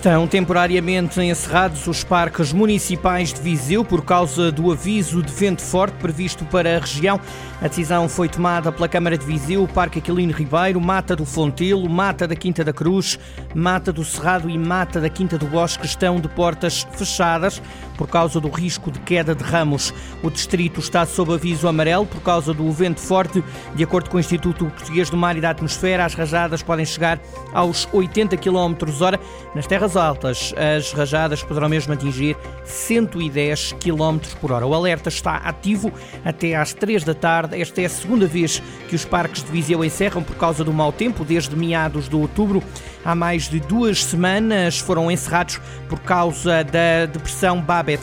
Estão 0.00 0.26
temporariamente 0.26 1.20
encerrados 1.20 1.86
os 1.86 2.02
parques 2.02 2.54
municipais 2.54 3.34
de 3.34 3.40
Viseu 3.42 3.84
por 3.84 4.02
causa 4.02 4.50
do 4.50 4.72
aviso 4.72 5.22
de 5.22 5.30
vento 5.30 5.60
forte 5.60 5.92
previsto 5.98 6.42
para 6.46 6.74
a 6.74 6.80
região. 6.80 7.20
A 7.60 7.68
decisão 7.68 8.08
foi 8.08 8.26
tomada 8.26 8.72
pela 8.72 8.88
Câmara 8.88 9.18
de 9.18 9.26
Viseu, 9.26 9.68
Parque 9.68 9.98
Aquilino 9.98 10.32
Ribeiro, 10.32 10.80
Mata 10.80 11.14
do 11.14 11.26
Fontelo, 11.26 11.86
Mata 11.86 12.26
da 12.26 12.34
Quinta 12.34 12.64
da 12.64 12.72
Cruz, 12.72 13.18
Mata 13.54 13.92
do 13.92 14.02
Cerrado 14.02 14.48
e 14.48 14.56
Mata 14.56 14.98
da 14.98 15.10
Quinta 15.10 15.36
do 15.36 15.44
Bosque 15.44 15.84
estão 15.84 16.18
de 16.18 16.28
portas 16.28 16.86
fechadas 16.92 17.60
por 17.98 18.08
causa 18.08 18.40
do 18.40 18.48
risco 18.48 18.90
de 18.90 18.98
queda 19.00 19.34
de 19.34 19.44
ramos. 19.44 19.92
O 20.22 20.30
distrito 20.30 20.80
está 20.80 21.04
sob 21.04 21.34
aviso 21.34 21.68
amarelo 21.68 22.06
por 22.06 22.22
causa 22.22 22.54
do 22.54 22.72
vento 22.72 23.00
forte. 23.00 23.44
De 23.74 23.84
acordo 23.84 24.08
com 24.08 24.16
o 24.16 24.20
Instituto 24.20 24.64
Português 24.64 25.10
do 25.10 25.18
Mar 25.18 25.36
e 25.36 25.42
da 25.42 25.50
Atmosfera, 25.50 26.06
as 26.06 26.14
rajadas 26.14 26.62
podem 26.62 26.86
chegar 26.86 27.20
aos 27.52 27.86
80 27.92 28.38
km 28.38 28.74
hora. 29.02 29.20
Nas 29.54 29.66
terras 29.66 29.89
altas, 29.96 30.54
as 30.56 30.92
rajadas 30.92 31.42
poderão 31.42 31.68
mesmo 31.68 31.92
atingir 31.92 32.36
110 32.64 33.74
km 33.80 34.18
por 34.40 34.52
hora. 34.52 34.66
O 34.66 34.74
alerta 34.74 35.08
está 35.08 35.36
ativo 35.36 35.92
até 36.24 36.54
às 36.54 36.72
3 36.72 37.04
da 37.04 37.14
tarde. 37.14 37.60
Esta 37.60 37.82
é 37.82 37.84
a 37.84 37.88
segunda 37.88 38.26
vez 38.26 38.62
que 38.88 38.96
os 38.96 39.04
parques 39.04 39.42
de 39.42 39.50
Viseu 39.50 39.84
encerram 39.84 40.22
por 40.22 40.36
causa 40.36 40.64
do 40.64 40.72
mau 40.72 40.92
tempo, 40.92 41.24
desde 41.24 41.54
meados 41.54 42.08
de 42.08 42.16
outubro. 42.16 42.62
Há 43.04 43.14
mais 43.14 43.48
de 43.48 43.60
duas 43.60 44.04
semanas 44.04 44.78
foram 44.78 45.10
encerrados 45.10 45.60
por 45.88 46.00
causa 46.00 46.62
da 46.64 47.06
depressão 47.06 47.60
Babel 47.60 47.98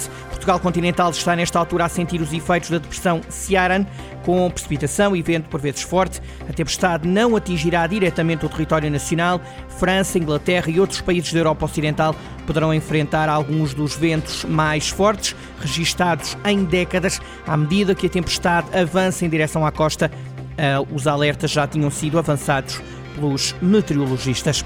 Portugal 0.47 0.63
continental 0.63 1.09
está 1.11 1.35
nesta 1.35 1.59
altura 1.59 1.83
a 1.83 1.89
sentir 1.89 2.21
os 2.21 2.31
efeitos 2.31 2.69
da 2.69 2.77
depressão 2.77 3.19
Ciaran, 3.27 3.85
com 4.23 4.49
precipitação 4.49 5.13
e 5.13 5.21
vento 5.21 5.49
por 5.49 5.59
vezes 5.59 5.81
forte. 5.81 6.21
A 6.49 6.53
tempestade 6.53 7.05
não 7.05 7.35
atingirá 7.35 7.85
diretamente 7.85 8.45
o 8.45 8.49
território 8.49 8.89
nacional. 8.89 9.41
França, 9.77 10.17
Inglaterra 10.17 10.69
e 10.69 10.79
outros 10.79 11.01
países 11.01 11.33
da 11.33 11.39
Europa 11.39 11.65
Ocidental 11.65 12.15
poderão 12.45 12.73
enfrentar 12.73 13.27
alguns 13.27 13.73
dos 13.73 13.97
ventos 13.97 14.45
mais 14.45 14.87
fortes 14.87 15.35
registados 15.59 16.37
em 16.45 16.63
décadas. 16.63 17.19
À 17.45 17.57
medida 17.57 17.93
que 17.93 18.07
a 18.07 18.09
tempestade 18.09 18.69
avança 18.73 19.25
em 19.25 19.29
direção 19.29 19.65
à 19.65 19.71
costa, 19.71 20.09
eh, 20.57 20.77
os 20.93 21.07
alertas 21.07 21.51
já 21.51 21.67
tinham 21.67 21.91
sido 21.91 22.17
avançados 22.17 22.81
pelos 23.15 23.53
meteorologistas. 23.61 24.63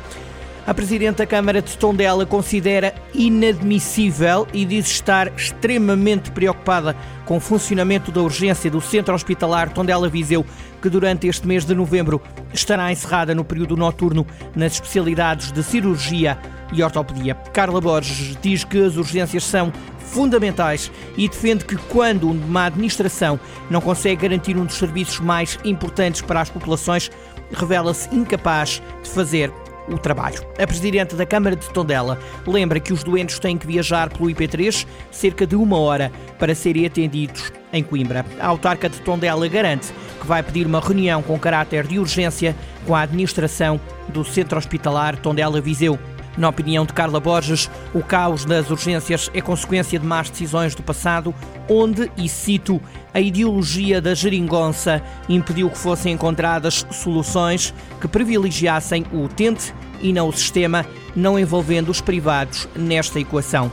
A 0.65 0.75
Presidente 0.75 1.17
da 1.17 1.25
Câmara 1.25 1.59
de 1.59 1.75
Tondela 1.75 2.23
considera 2.23 2.93
inadmissível 3.15 4.47
e 4.53 4.63
diz 4.63 4.85
estar 4.85 5.27
extremamente 5.35 6.29
preocupada 6.29 6.95
com 7.25 7.37
o 7.37 7.39
funcionamento 7.39 8.11
da 8.11 8.21
urgência 8.21 8.69
do 8.69 8.79
Centro 8.79 9.15
Hospitalar 9.15 9.73
Tondela-Viseu, 9.73 10.45
que 10.79 10.87
durante 10.87 11.27
este 11.27 11.47
mês 11.47 11.65
de 11.65 11.73
novembro 11.73 12.21
estará 12.53 12.91
encerrada 12.91 13.33
no 13.33 13.43
período 13.43 13.75
noturno 13.75 14.25
nas 14.55 14.73
especialidades 14.73 15.51
de 15.51 15.63
cirurgia 15.63 16.37
e 16.71 16.83
ortopedia. 16.83 17.33
Carla 17.51 17.81
Borges 17.81 18.37
diz 18.39 18.63
que 18.63 18.83
as 18.83 18.97
urgências 18.97 19.43
são 19.43 19.73
fundamentais 19.97 20.91
e 21.17 21.27
defende 21.27 21.65
que 21.65 21.75
quando 21.75 22.29
uma 22.29 22.65
administração 22.65 23.39
não 23.67 23.81
consegue 23.81 24.27
garantir 24.27 24.55
um 24.55 24.65
dos 24.65 24.75
serviços 24.75 25.19
mais 25.19 25.57
importantes 25.65 26.21
para 26.21 26.39
as 26.39 26.51
populações, 26.51 27.09
revela-se 27.51 28.13
incapaz 28.13 28.81
de 29.01 29.09
fazer 29.09 29.51
o 29.87 29.97
trabalho. 29.97 30.41
A 30.57 30.67
Presidente 30.67 31.15
da 31.15 31.25
Câmara 31.25 31.55
de 31.55 31.69
Tondela 31.69 32.19
lembra 32.45 32.79
que 32.79 32.93
os 32.93 33.03
doentes 33.03 33.39
têm 33.39 33.57
que 33.57 33.67
viajar 33.67 34.09
pelo 34.09 34.29
IP3 34.29 34.85
cerca 35.09 35.45
de 35.45 35.55
uma 35.55 35.77
hora 35.77 36.11
para 36.37 36.55
serem 36.55 36.85
atendidos 36.85 37.51
em 37.73 37.83
Coimbra. 37.83 38.25
A 38.39 38.47
autarca 38.47 38.89
de 38.89 38.99
Tondela 39.01 39.47
garante 39.47 39.93
que 40.19 40.27
vai 40.27 40.43
pedir 40.43 40.67
uma 40.67 40.79
reunião 40.79 41.21
com 41.21 41.37
caráter 41.39 41.87
de 41.87 41.97
urgência 41.97 42.55
com 42.85 42.95
a 42.95 43.01
administração 43.01 43.79
do 44.09 44.23
Centro 44.23 44.57
Hospitalar 44.57 45.17
Tondela-Viseu. 45.17 45.97
Na 46.37 46.47
opinião 46.47 46.85
de 46.85 46.93
Carla 46.93 47.19
Borges, 47.19 47.69
o 47.93 48.01
caos 48.01 48.45
das 48.45 48.69
urgências 48.69 49.29
é 49.33 49.41
consequência 49.41 49.99
de 49.99 50.05
más 50.05 50.29
decisões 50.29 50.73
do 50.73 50.81
passado, 50.81 51.35
onde, 51.69 52.09
e 52.15 52.29
cito, 52.29 52.81
a 53.13 53.19
ideologia 53.19 54.01
da 54.01 54.13
geringonça 54.13 55.03
impediu 55.27 55.69
que 55.69 55.77
fossem 55.77 56.13
encontradas 56.13 56.85
soluções 56.91 57.73
que 57.99 58.07
privilegiassem 58.07 59.05
o 59.11 59.25
utente 59.25 59.73
e 60.01 60.13
não 60.13 60.29
o 60.29 60.33
sistema, 60.33 60.85
não 61.15 61.37
envolvendo 61.37 61.89
os 61.89 61.99
privados 61.99 62.67
nesta 62.75 63.19
equação. 63.19 63.71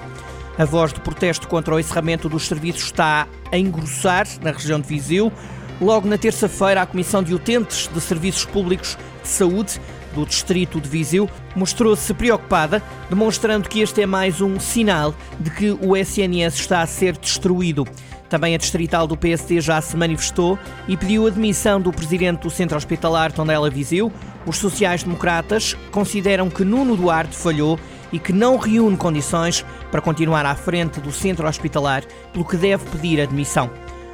A 0.58 0.64
voz 0.64 0.92
de 0.92 1.00
protesto 1.00 1.46
contra 1.46 1.74
o 1.74 1.78
encerramento 1.78 2.28
dos 2.28 2.48
serviços 2.48 2.86
está 2.86 3.28
a 3.52 3.56
engrossar 3.56 4.26
na 4.42 4.50
região 4.50 4.80
de 4.80 4.88
Viseu. 4.88 5.32
Logo 5.80 6.08
na 6.08 6.18
terça-feira, 6.18 6.82
a 6.82 6.86
Comissão 6.86 7.22
de 7.22 7.32
Utentes 7.32 7.88
de 7.94 8.00
Serviços 8.00 8.44
Públicos 8.44 8.98
de 9.22 9.28
Saúde 9.28 9.80
do 10.14 10.26
distrito 10.26 10.80
de 10.80 10.88
Viseu, 10.88 11.28
mostrou-se 11.54 12.12
preocupada, 12.14 12.82
demonstrando 13.08 13.68
que 13.68 13.80
este 13.80 14.02
é 14.02 14.06
mais 14.06 14.40
um 14.40 14.58
sinal 14.58 15.14
de 15.38 15.50
que 15.50 15.70
o 15.70 15.96
SNS 15.96 16.54
está 16.54 16.82
a 16.82 16.86
ser 16.86 17.16
destruído. 17.16 17.86
Também 18.28 18.54
a 18.54 18.58
distrital 18.58 19.06
do 19.06 19.16
PSD 19.16 19.60
já 19.60 19.80
se 19.80 19.96
manifestou 19.96 20.58
e 20.86 20.96
pediu 20.96 21.26
a 21.26 21.30
demissão 21.30 21.80
do 21.80 21.90
presidente 21.90 22.42
do 22.42 22.50
Centro 22.50 22.76
Hospitalar 22.76 23.32
Tondela 23.32 23.70
Viseu. 23.70 24.12
Os 24.46 24.58
sociais-democratas 24.58 25.74
consideram 25.90 26.50
que 26.50 26.64
Nuno 26.64 26.96
Duarte 26.96 27.34
falhou 27.34 27.78
e 28.12 28.18
que 28.18 28.32
não 28.32 28.56
reúne 28.56 28.96
condições 28.96 29.64
para 29.90 30.00
continuar 30.00 30.44
à 30.44 30.54
frente 30.54 31.00
do 31.00 31.12
centro 31.12 31.46
hospitalar, 31.46 32.04
pelo 32.32 32.44
que 32.44 32.56
deve 32.56 32.84
pedir 32.90 33.20
a 33.20 33.26
demissão. 33.26 33.70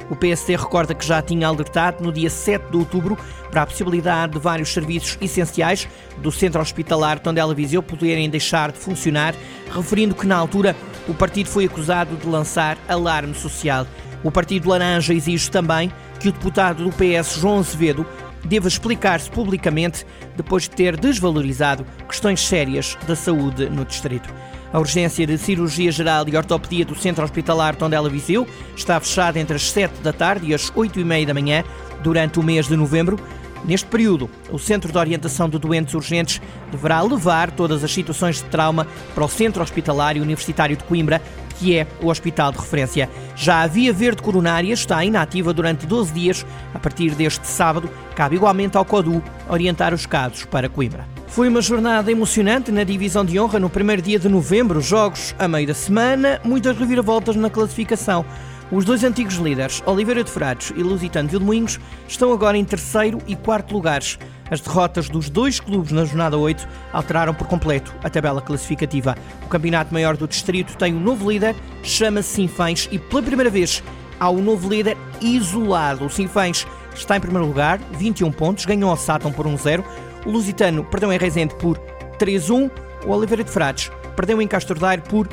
O 0.09 0.15
PSD 0.15 0.55
recorda 0.55 0.93
que 0.93 1.05
já 1.05 1.21
tinha 1.21 1.47
alertado 1.47 2.03
no 2.03 2.11
dia 2.11 2.29
7 2.29 2.69
de 2.69 2.77
outubro 2.77 3.17
para 3.49 3.63
a 3.63 3.65
possibilidade 3.65 4.33
de 4.33 4.39
vários 4.39 4.69
serviços 4.69 5.17
essenciais 5.19 5.87
do 6.17 6.31
centro 6.31 6.61
hospitalar 6.61 7.19
Tondela 7.19 7.55
Viseu 7.55 7.81
poderem 7.81 8.29
deixar 8.29 8.71
de 8.71 8.77
funcionar, 8.77 9.33
referindo 9.73 10.13
que 10.13 10.27
na 10.27 10.35
altura 10.35 10.75
o 11.07 11.13
partido 11.13 11.49
foi 11.49 11.65
acusado 11.65 12.15
de 12.17 12.27
lançar 12.27 12.77
alarme 12.87 13.33
social. 13.33 13.87
O 14.23 14.31
Partido 14.31 14.69
Laranja 14.69 15.13
exige 15.13 15.51
também 15.51 15.91
que 16.19 16.29
o 16.29 16.31
deputado 16.31 16.83
do 16.83 16.89
PS, 16.89 17.35
João 17.35 17.59
Azevedo, 17.59 18.05
deva 18.45 18.67
explicar-se 18.67 19.29
publicamente 19.29 20.05
depois 20.35 20.63
de 20.63 20.71
ter 20.71 20.97
desvalorizado 20.97 21.85
questões 22.07 22.41
sérias 22.41 22.97
da 23.07 23.15
saúde 23.15 23.69
no 23.69 23.83
distrito. 23.83 24.33
A 24.71 24.79
urgência 24.79 25.25
de 25.25 25.37
cirurgia 25.37 25.91
geral 25.91 26.27
e 26.27 26.35
ortopedia 26.35 26.83
do 26.83 26.95
Centro 26.95 27.23
Hospitalar 27.23 27.75
Tondela 27.75 28.09
Viseu 28.09 28.47
está 28.75 28.99
fechada 28.99 29.39
entre 29.39 29.55
as 29.55 29.71
7 29.71 30.01
da 30.01 30.11
tarde 30.11 30.47
e 30.47 30.53
as 30.53 30.71
8 30.75 30.99
e 30.99 31.03
meia 31.03 31.25
da 31.25 31.33
manhã 31.33 31.63
durante 32.03 32.39
o 32.39 32.43
mês 32.43 32.67
de 32.67 32.75
novembro. 32.75 33.17
Neste 33.63 33.87
período, 33.87 34.29
o 34.51 34.59
Centro 34.59 34.91
de 34.91 34.97
Orientação 34.97 35.49
de 35.49 35.57
Doentes 35.57 35.93
Urgentes 35.93 36.41
deverá 36.71 37.01
levar 37.01 37.51
todas 37.51 37.83
as 37.83 37.91
situações 37.91 38.37
de 38.37 38.43
trauma 38.43 38.85
para 39.13 39.23
o 39.23 39.29
Centro 39.29 39.63
Hospitalar 39.63 40.17
Universitário 40.17 40.75
de 40.75 40.83
Coimbra, 40.83 41.21
que 41.59 41.77
é 41.77 41.87
o 42.01 42.07
hospital 42.07 42.51
de 42.51 42.57
referência. 42.57 43.09
Já 43.35 43.61
a 43.61 43.67
Via 43.67 43.91
Verde 43.91 44.21
Coronária 44.21 44.73
está 44.73 45.03
inativa 45.03 45.53
durante 45.53 45.85
12 45.85 46.13
dias. 46.13 46.45
A 46.73 46.79
partir 46.79 47.11
deste 47.15 47.47
sábado, 47.47 47.89
cabe 48.15 48.35
igualmente 48.35 48.77
ao 48.77 48.85
CODU 48.85 49.21
orientar 49.49 49.93
os 49.93 50.05
casos 50.05 50.45
para 50.45 50.69
Coimbra. 50.69 51.07
Foi 51.27 51.49
uma 51.49 51.61
jornada 51.61 52.11
emocionante 52.11 52.71
na 52.71 52.83
divisão 52.83 53.25
de 53.25 53.39
honra 53.39 53.59
no 53.59 53.69
primeiro 53.69 54.01
dia 54.01 54.17
de 54.17 54.29
novembro, 54.29 54.79
jogos 54.79 55.35
a 55.37 55.47
meio 55.47 55.67
da 55.67 55.73
semana, 55.73 56.39
muitas 56.43 56.77
reviravoltas 56.77 57.35
na 57.35 57.49
classificação. 57.49 58.25
Os 58.71 58.83
dois 58.83 59.03
antigos 59.03 59.35
líderes, 59.35 59.83
Oliveira 59.85 60.23
de 60.23 60.31
Frades 60.31 60.73
e 60.75 60.81
Lusitano 60.81 61.29
Vilmoinhos, 61.29 61.79
estão 62.07 62.33
agora 62.33 62.57
em 62.57 62.65
terceiro 62.65 63.19
e 63.27 63.35
quarto 63.35 63.73
lugares. 63.73 64.17
As 64.49 64.59
derrotas 64.59 65.07
dos 65.07 65.29
dois 65.29 65.59
clubes 65.59 65.91
na 65.91 66.03
jornada 66.03 66.35
8 66.35 66.67
alteraram 66.91 67.33
por 67.33 67.45
completo 67.45 67.93
a 68.03 68.09
tabela 68.09 68.41
classificativa. 68.41 69.15
O 69.43 69.47
Campeonato 69.47 69.93
Maior 69.93 70.17
do 70.17 70.27
Distrito 70.27 70.75
tem 70.77 70.95
um 70.95 70.99
novo 70.99 71.29
líder, 71.29 71.55
chama-se 71.83 72.29
Sinfãs, 72.29 72.89
e 72.91 72.97
pela 72.97 73.21
primeira 73.21 73.51
vez 73.51 73.83
há 74.19 74.31
um 74.31 74.41
novo 74.41 74.67
líder 74.67 74.97
isolado. 75.21 76.05
O 76.05 76.09
Sinfãs 76.09 76.65
está 76.95 77.17
em 77.17 77.21
primeiro 77.21 77.47
lugar, 77.47 77.79
21 77.93 78.31
pontos, 78.31 78.65
ganhou 78.65 78.89
ao 78.89 78.97
Sátão 78.97 79.31
por 79.31 79.45
1-0. 79.45 79.83
O 80.25 80.31
Lusitano 80.31 80.83
perdeu 80.83 81.13
em 81.13 81.19
Rezende 81.19 81.53
por 81.55 81.77
3-1. 82.17 82.71
O 83.05 83.11
Oliveira 83.11 83.43
de 83.43 83.51
Frades 83.51 83.91
perdeu 84.15 84.41
em 84.41 84.47
Castordeiro 84.47 85.03
por 85.03 85.27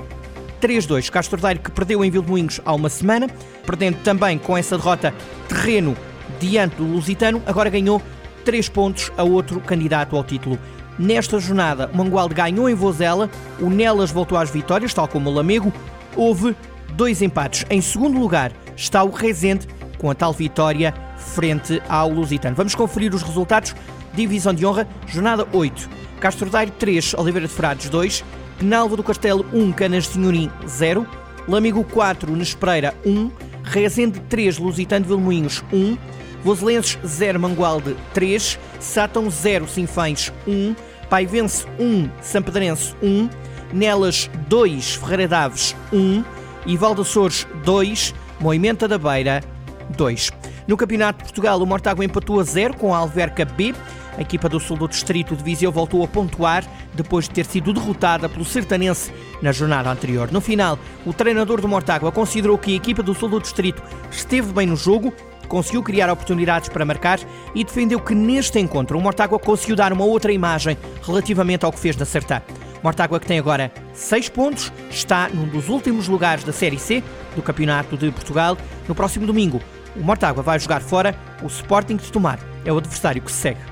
3-2. 0.63 1.11
Castordeiro 1.11 1.61
que 1.61 1.71
perdeu 1.73 2.05
em 2.05 2.11
Vilmoinhos 2.11 2.61
há 2.65 2.73
uma 2.73 2.89
semana, 2.89 3.29
perdendo 3.67 3.99
também 4.05 4.39
com 4.39 4.57
essa 4.57 4.79
derrota 4.79 5.13
terreno 5.49 5.97
diante 6.39 6.77
do 6.77 6.85
Lusitano, 6.85 7.43
agora 7.45 7.69
ganhou 7.69 8.01
3 8.45 8.69
pontos 8.69 9.13
a 9.17 9.25
outro 9.25 9.61
candidato 9.61 10.17
ao 10.17 10.23
título. 10.23 10.59
Nesta 10.99 11.41
jornada, 11.41 11.91
o 11.93 11.97
Mangualde 11.97 12.35
ganhou 12.35 12.69
em 12.69 12.75
Vozela, 12.75 13.29
o 13.59 13.69
Nelas 13.69 14.11
voltou 14.11 14.39
às 14.39 14.51
vitórias, 14.51 14.95
tal 14.95 15.09
como 15.09 15.29
o 15.29 15.35
Lamego. 15.35 15.73
Houve 16.15 16.55
dois 16.95 17.23
empates. 17.23 17.65
Em 17.69 17.81
segundo 17.81 18.19
lugar 18.19 18.53
está 18.77 19.03
o 19.03 19.11
Rezende, 19.11 19.67
com 19.99 20.11
a 20.11 20.15
tal 20.15 20.33
vitória 20.33 20.95
frente 21.17 21.83
ao 21.89 22.11
Lusitano. 22.11 22.57
Vamos 22.57 22.75
conferir 22.75 23.15
os 23.15 23.23
resultados 23.23 23.75
Divisão 24.15 24.53
de 24.53 24.67
Honra, 24.67 24.87
jornada 25.07 25.47
8. 25.53 25.89
Castro 26.21 26.51
Daire 26.51 26.71
3, 26.73 27.15
Oliveira 27.15 27.49
de 27.49 27.55
Frades 27.55 27.89
2, 27.89 28.25
Penalva 28.59 28.97
do 28.97 29.03
Castelo 29.03 29.45
1, 29.53 29.73
Canas 29.73 30.05
de 30.05 30.11
Senhorim 30.11 30.51
0, 30.67 31.07
Lamigo 31.49 31.85
4, 31.85 32.35
Nespereira 32.37 32.95
1, 33.05 33.31
Rezende 33.65 34.21
3, 34.21 34.59
Lusitano 34.59 35.05
de 35.05 35.09
Vilmoinhos 35.09 35.65
1, 35.73 35.97
Voselenses 36.45 36.99
0, 37.05 37.41
Mangualde 37.41 37.97
3, 38.15 38.59
Sátão 38.81 39.31
0, 39.31 39.69
Sinfães 39.69 40.33
1, 40.47 40.75
Paivense 41.09 41.67
1, 41.79 42.09
Sampedrense 42.21 42.95
1, 43.03 43.29
Nelas 43.73 44.31
2, 44.49 44.95
Ferreira 44.97 45.29
Daves 45.29 45.75
1 45.93 46.25
e 46.67 46.77
Valdeçores 46.77 47.47
2, 47.65 48.15
Moimenta 48.41 48.87
da 48.87 48.99
Beira 48.99 49.43
2. 49.97 50.31
No 50.67 50.77
Campeonato 50.77 51.19
de 51.19 51.25
Portugal, 51.25 51.61
o 51.61 51.67
Mortágua 51.67 52.05
empatou 52.05 52.41
a 52.41 52.45
0 52.45 52.75
com 52.75 52.95
a 52.95 52.99
Alverca 52.99 53.45
B. 53.45 53.75
A 54.17 54.21
equipa 54.21 54.49
do 54.49 54.61
Sul 54.61 54.77
do 54.77 54.89
Distrito 54.89 55.35
de 55.35 55.43
Viseu 55.43 55.73
voltou 55.73 56.05
a 56.05 56.09
pontuar 56.09 56.65
depois 56.95 57.27
de 57.27 57.31
ter 57.31 57.47
sido 57.47 57.73
derrotada 57.73 58.29
pelo 58.29 58.45
Sertanense 58.45 59.13
na 59.41 59.53
jornada 59.53 59.91
anterior. 59.91 60.31
No 60.31 60.41
final, 60.41 60.79
o 61.07 61.13
treinador 61.13 61.61
do 61.61 61.69
Mortágua 61.69 62.13
considerou 62.13 62.59
que 62.59 62.73
a 62.73 62.77
equipa 62.77 63.03
do 63.03 63.15
Sul 63.15 63.31
do 63.31 63.41
Distrito 63.41 63.83
esteve 64.11 64.53
bem 64.53 64.67
no 64.67 64.77
jogo, 64.77 65.13
conseguiu 65.49 65.83
criar 65.83 66.11
oportunidades 66.11 66.69
para 66.69 66.85
marcar 66.85 67.21
e 67.55 67.65
defendeu 67.65 68.01
que 68.01 68.15
neste 68.15 68.59
encontro 68.59 68.99
o 68.99 69.01
Mortágua 69.01 69.39
conseguiu 69.39 69.77
dar 69.77 69.93
uma 69.93 70.05
outra 70.05 70.33
imagem 70.33 70.77
relativamente 71.03 71.65
ao 71.65 71.73
que 71.73 71.79
fez 71.79 71.97
na 71.97 72.05
Sertã. 72.05 72.43
Mortágua 72.83 73.21
que 73.21 73.27
tem 73.27 73.39
agora 73.39 73.73
6 73.95 74.29
pontos, 74.29 74.73
está 74.91 75.29
num 75.29 75.49
dos 75.49 75.69
últimos 75.69 76.09
lugares 76.09 76.45
da 76.45 76.53
Série 76.53 76.79
C 76.79 77.03
do 77.37 77.43
Campeonato 77.43 77.97
de 77.97 78.11
Portugal. 78.11 78.59
No 78.89 78.95
próximo 78.95 79.27
domingo, 79.27 79.63
o 79.97 80.01
Mortágua 80.01 80.43
vai 80.43 80.59
jogar 80.59 80.81
fora 80.81 81.15
o 81.43 81.47
Sporting 81.47 81.97
de 81.97 82.11
Tomar. 82.11 82.41
É 82.65 82.73
o 82.73 82.79
adversário 82.79 83.23
que 83.23 83.31
se 83.31 83.39
segue. 83.39 83.72